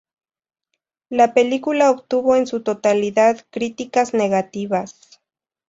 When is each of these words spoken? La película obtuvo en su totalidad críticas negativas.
La 1.11 1.35
película 1.35 1.91
obtuvo 1.91 2.35
en 2.35 2.47
su 2.47 2.63
totalidad 2.63 3.45
críticas 3.51 4.15
negativas. 4.15 5.21